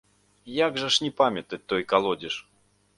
Як 0.53 0.79
жа 0.85 0.89
ж 0.97 1.05
не 1.05 1.11
памятаць 1.21 1.63
той 1.75 1.89
калодзеж? 1.95 2.45